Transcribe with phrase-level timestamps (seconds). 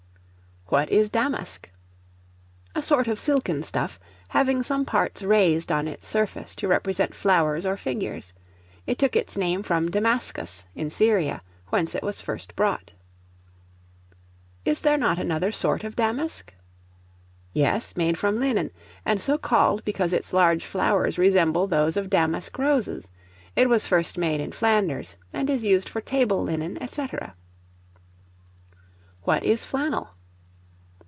[0.73, 1.69] What is Damask?
[2.75, 7.65] A sort of silken stuff, having some parts raised on its surface to represent flowers
[7.65, 8.33] or figures.
[8.87, 11.41] It took its name from Damascus, in Syria,
[11.71, 12.93] whence it was first brought.
[14.63, 16.53] Is there not another sort of Damask?
[17.51, 18.71] Yes, made from linen;
[19.05, 23.09] and so called because its large flowers resemble those of damask roses.
[23.57, 27.07] It was first made in Flanders, and is used for table linen, &c.
[29.23, 30.11] What is Flannel?